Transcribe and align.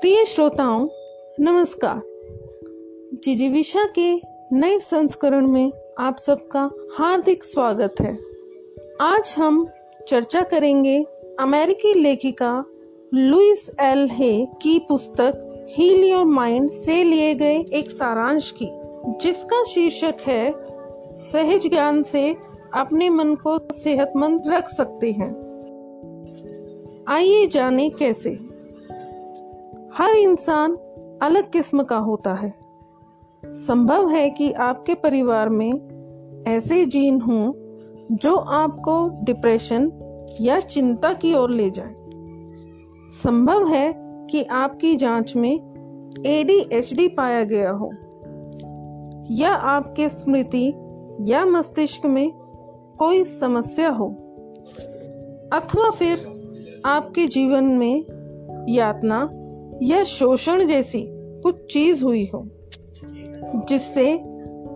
प्रिय 0.00 0.24
श्रोताओं, 0.24 0.88
नमस्कार। 1.40 2.00
जिजीविशा 3.24 3.84
के 3.98 4.20
नए 4.52 4.78
संस्करण 4.78 5.46
में 5.46 5.72
आप 5.98 6.16
सबका 6.18 6.70
हार्दिक 6.94 7.44
स्वागत 7.44 7.94
है। 8.00 8.18
आज 9.00 9.34
हम 9.38 9.68
चर्चा 10.08 10.40
करेंगे 10.40 11.04
अमेरिकी 11.40 11.94
लेखिका 11.94 12.64
लुइस 13.14 13.70
एल 13.80 14.08
हे 14.12 14.46
की 14.46 14.78
पुस्तक 14.78 15.66
हील 15.70 16.04
योर 16.04 16.24
माइंड 16.24 16.70
से 16.70 17.04
लिए 17.04 17.34
गए 17.34 17.58
एक 17.72 17.90
सारांश 17.90 18.54
की, 18.62 18.68
जिसका 19.20 19.64
शीर्षक 19.64 20.14
है, 20.20 20.54
सहज 21.14 21.68
ज्ञान 21.68 22.02
से 22.02 22.36
अपने 22.74 23.08
मन 23.08 23.34
को 23.34 23.72
सेहतमंद 23.72 24.42
रख 24.46 24.68
सकते 24.68 25.12
हैं। 25.12 25.46
आइए 27.08 27.46
जाने 27.46 27.90
कैसे। 27.90 28.45
हर 29.98 30.14
इंसान 30.14 30.72
अलग 31.22 31.50
किस्म 31.50 31.82
का 31.82 31.96
होता 31.96 32.34
है। 32.34 32.52
संभव 33.44 34.08
है 34.08 34.30
कि 34.30 34.52
आपके 34.52 34.94
परिवार 34.94 35.48
में 35.48 36.44
ऐसे 36.48 36.84
जीन 36.86 37.20
हों 37.20 37.52
जो 38.16 38.34
आपको 38.36 39.24
डिप्रेशन 39.24 39.90
या 40.40 40.60
चिंता 40.60 41.12
की 41.12 41.34
ओर 41.34 41.50
ले 41.50 41.70
जाए। 41.70 41.94
संभव 43.12 43.68
है 43.68 43.94
कि 44.30 44.42
आपकी 44.42 44.96
जाँच 44.96 45.36
में 45.36 45.54
एडीएचडी 46.26 47.08
पाया 47.08 47.44
गया 47.44 47.70
हो, 47.70 47.90
या 49.30 49.50
आपके 49.50 50.08
स्मृति 50.08 50.68
या 51.20 51.44
मस्तिष्क 51.44 52.06
में 52.06 52.30
कोई 52.98 53.24
समस्या 53.24 53.88
हो, 53.88 54.08
अथवा 55.52 55.90
फिर 55.90 56.28
आपके 56.86 57.26
जीवन 57.26 57.64
में 57.64 58.04
यातना 58.68 59.28
या 59.82 60.04
शोषण 60.04 60.66
जैसी 60.66 61.06
कुछ 61.10 61.72
चीज़ 61.72 62.04
हुई 62.04 62.30
हो, 62.34 62.48
जिससे 63.68 64.18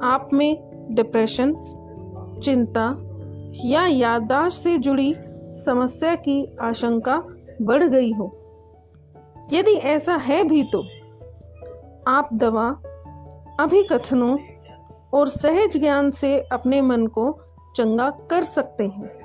आप 0.03 0.29
में 0.33 0.71
डिप्रेशन 0.91 1.57
चिंता 2.43 3.07
या 3.65 3.87
याददाश्त 3.87 4.63
से 4.63 4.79
जुड़ी 4.79 5.15
समस्या 5.53 6.15
की 6.15 6.57
आशंका 6.61 7.25
बढ़ 7.63 7.85
गई 7.85 8.13
हो। 8.13 8.37
यदि 9.53 9.71
ऐसा 9.71 10.15
है 10.15 10.45
भी 10.45 10.65
तो 10.65 10.85
आप 12.07 12.29
दवा, 12.35 12.69
अभिकथनों 13.61 14.39
और 15.15 15.29
सहज 15.29 15.77
ज्ञान 15.77 16.11
से 16.11 16.41
अपने 16.41 16.81
मन 16.81 17.07
को 17.07 17.41
चंगा 17.77 18.11
कर 18.11 18.43
सकते 18.43 18.85
हैं। 18.85 19.21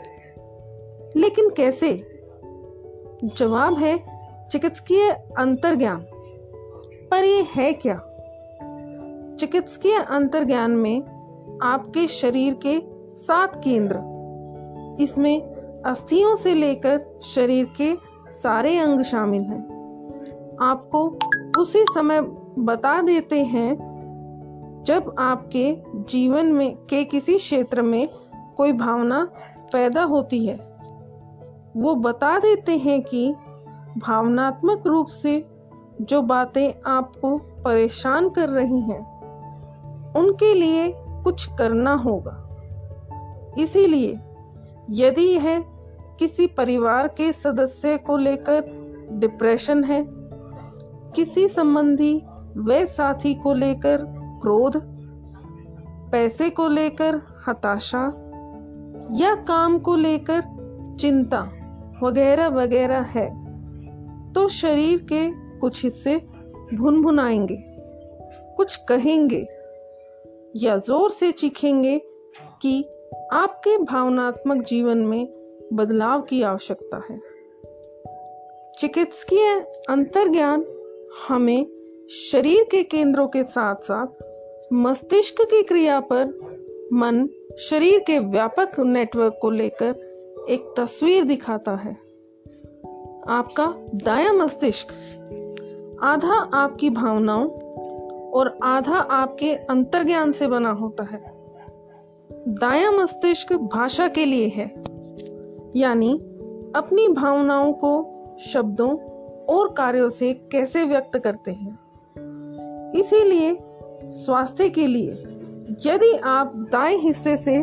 लेकिन 1.16 1.50
कैसे? 1.50 2.08
जवाब 3.24 3.80
है 3.80 4.15
चिकित्सकीय 4.52 5.10
अंतर्ज्ञान। 5.38 6.06
पर 7.12 7.24
यह 7.24 7.48
है 7.56 7.74
क्या? 7.74 8.02
चिकित्सकीय 9.40 9.98
अंतर्ज्ञान 9.98 10.72
में 10.72 11.02
आपके 11.64 12.08
शरीर 12.08 12.54
के 12.54 12.82
सात 13.16 13.62
केंद्र। 13.64 13.96
इसमें 15.00 15.42
अस्थियों 15.86 16.36
से 16.36 16.54
लेकर 16.54 17.20
शरीर 17.22 17.66
के 17.66 17.96
सारे 18.32 18.78
अंग 18.78 19.02
शामिल 19.02 19.42
हैं। 19.42 19.76
आपको 20.62 21.20
उसी 21.62 21.84
समय 21.84 22.22
बता 22.60 23.02
देते 23.02 23.44
हैं 23.44 23.96
जब 24.86 25.16
आपके 25.20 25.78
जीवन 25.96 26.46
में 26.46 26.76
के 26.76 27.04
किसी 27.04 27.38
क्षेत्र 27.38 27.82
में 27.82 28.10
कोई 28.58 28.72
भावना 28.72 29.32
पैदा 29.74 30.04
होती 30.04 30.48
है। 30.48 30.76
वो 31.78 31.96
बता 31.96 32.40
देते 32.40 32.78
हैं 32.78 33.02
कि 33.02 33.34
भावनात्मक 33.98 34.88
रूप 34.88 35.08
से 35.08 35.50
जो 36.02 36.22
बातें 36.22 36.74
आपको 36.86 37.38
परेशान 37.38 38.30
कर 38.30 38.50
रही 38.50 38.82
हैं, 38.82 39.16
उनके 40.14 40.54
लिए 40.54 40.94
कुछ 40.98 41.46
करना 41.58 41.94
होगा। 41.94 42.42
इसीलिए 43.58 44.20
यदि 44.90 45.22
यह 45.22 45.64
किसी 46.20 46.48
परिवार 46.48 47.08
के 47.08 47.34
सदस्य 47.34 47.98
को 47.98 48.18
लेकर 48.18 48.62
डिप्रेशन 49.12 49.84
है, 49.84 50.06
किसी 51.16 51.48
संबंधी 51.48 52.22
व 52.58 52.86
साथी 52.86 53.36
को 53.36 53.54
लेकर 53.54 53.98
क्रोध, 54.42 54.82
पैसे 56.12 56.50
को 56.50 56.68
लेकर 56.68 57.22
हताशा, 57.48 58.04
या 59.12 59.36
काम 59.36 59.80
को 59.80 59.96
लेकर 59.96 60.44
चिंता 61.00 61.50
वगैरह 62.04 62.48
वगैरह 62.48 63.02
है 63.02 63.45
तो 64.36 64.48
शरीर 64.48 64.98
के 64.98 65.32
कुछ 65.60 65.84
हिस्से 65.84 66.16
भुन 66.74 67.02
भुनाएँगे 67.02 67.58
कुछ 68.58 68.76
कहेंगे 68.76 69.48
या 70.56 70.78
ज़ोर 70.78 71.10
से 71.10 71.32
चीखेंगे 71.32 72.02
कि 72.62 72.84
आपके 73.34 73.78
भावनात्मक 73.78 74.66
जीवन 74.66 74.98
में 74.98 75.28
बदलाव 75.74 76.22
की 76.22 76.42
आवश्यकता 76.42 77.02
है। 77.10 77.20
चिकित्सकीय 78.80 79.66
अंतर्ज्ञान 79.90 80.66
हमें 81.28 81.66
शरीर 82.12 82.64
के 82.64 82.84
केंद्रों 82.84 83.28
के 83.28 83.44
साथ 83.44 83.76
साथ 83.76 84.08
मस्तिष्क 84.74 85.42
की 85.42 85.64
क्रिया 85.64 86.00
पर, 86.00 86.26
मन 86.94 87.30
शरीर 87.60 88.00
के 88.00 88.20
व्यापक 88.20 88.80
नेटवर्क 88.80 89.40
को 89.42 89.50
लेकर 89.50 89.96
एक 90.50 90.74
तस्वीर 90.78 91.24
दिखाता 91.24 91.76
है। 91.76 92.05
आपका 93.28 93.76
दाया 93.96 94.34
मस्तिष्क। 94.34 94.88
आधा 96.04 96.34
आपकी 96.34 96.90
भावनाओं 96.90 97.50
और 98.32 98.60
आधा 98.64 98.98
आपके 98.98 99.56
अंतर्ज्ञान 99.56 100.32
से 100.32 100.48
बना 100.48 100.72
होता 100.72 101.04
है। 101.04 101.22
दाया 102.48 102.92
मस्तिष्क 102.92 103.54
भाषा 103.54 104.08
के 104.08 104.26
लिए 104.26 104.48
है, 104.48 104.66
यानी 105.76 106.14
अपनी 106.76 107.08
भावनाओं 107.08 107.74
को 107.74 108.12
शब्दों 108.40 108.98
और 109.46 109.74
कार्यों 109.74 110.10
से 110.10 110.34
कैसे 110.34 110.84
व्यक्त 110.84 111.18
करते 111.18 111.52
हैं। 111.52 111.80
इसीलिए 112.96 113.58
स्वास्थ्य 114.06 114.70
के 114.70 114.88
लिए 114.88 115.12
यदि 115.86 116.18
आप 116.24 116.54
दाएँ 116.56 116.98
हिस्से 116.98 117.38
से 117.38 117.58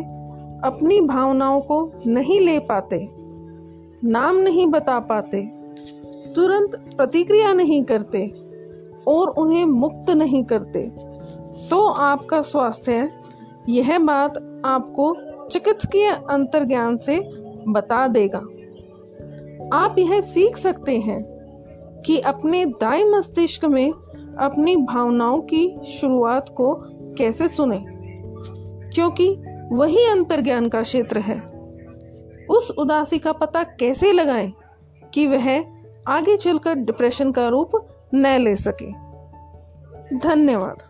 अपनी 0.63 1.01
भावनाओं 1.01 1.61
को 1.61 1.91
नहीं 2.05 2.39
ले 2.39 2.59
पाते 2.59 3.22
नाम 4.05 4.35
नहीं 4.35 4.67
बता 4.67 4.99
पाते, 4.99 5.41
तुरंत 6.35 6.93
प्रतिक्रिया 6.97 7.53
नहीं 7.53 7.83
करते 7.83 8.27
और 9.07 9.27
उन्हें 9.27 9.65
मुक्त 9.65 10.09
नहीं 10.09 10.43
करते। 10.43 10.91
तो 11.69 11.87
आपका 11.87 12.41
स्वास्थ्य 12.41 13.09
यह 13.69 13.99
बात 13.99 14.61
आपको 14.65 15.15
चिकित्सकीय 15.49 16.09
अंतर्ज्ञान 16.29 16.97
से 16.97 17.19
बता 17.67 18.07
देगा। 18.07 18.41
आप 19.77 19.95
यह 19.99 20.21
सीख 20.21 20.57
सकते 20.57 20.97
हैं 20.97 21.23
कि 22.05 22.19
अपने 22.19 22.65
दाएँ 22.65 23.03
मस्तिष्क 23.03 23.65
में 23.65 23.91
अपनी 24.39 24.75
भावनाओं 24.75 25.41
की 25.41 25.79
शुरुआत 25.85 26.49
को 26.49 26.75
कैसे 27.17 27.47
सुने, 27.47 27.85
क्योंकि 28.95 29.43
वही 29.71 30.05
अंतर्ज्ञान 30.05 30.69
का 30.69 30.81
क्षेत्र 30.81 31.19
है। 31.19 31.52
उस 32.49 32.71
उदासी 32.71 33.19
का 33.19 33.31
पता 33.31 33.63
कैसे 33.63 34.11
लगाएँ 34.11 34.53
कि 35.13 35.27
वह 35.27 35.65
आगे 36.07 36.37
चलकर 36.37 36.73
डिप्रेशन 36.73 37.31
का 37.31 37.47
रूप 37.47 37.87
न 38.13 38.27
ले 38.27 38.55
सके? 38.55 38.91
धन्यवाद। 40.17 40.83